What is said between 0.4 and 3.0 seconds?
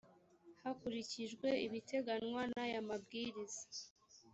hakurikijwe ibiteganywa n’aya